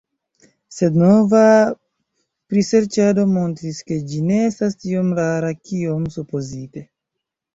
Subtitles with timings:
[0.75, 1.41] Sed nova
[2.53, 6.85] priserĉado montris, ke ĝi ne estas tiom rara kiom supozite.